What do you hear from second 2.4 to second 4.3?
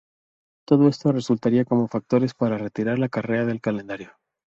retirar la carrera del calendario.